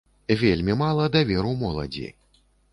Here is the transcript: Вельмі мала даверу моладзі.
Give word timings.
Вельмі 0.43 0.77
мала 0.81 1.05
даверу 1.17 1.55
моладзі. 1.63 2.11